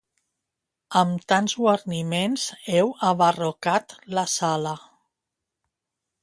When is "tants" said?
1.33-1.53